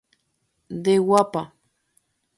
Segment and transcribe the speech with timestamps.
[0.77, 1.41] Ndeguápa.